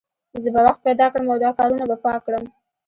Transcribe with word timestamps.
زه 0.43 0.49
به 0.53 0.61
وخت 0.67 0.81
پیدا 0.87 1.05
کړم 1.11 1.27
او 1.31 1.37
دا 1.45 1.51
کارونه 1.57 1.83
به 1.89 1.95
پاک 2.03 2.19
کړم 2.25 2.43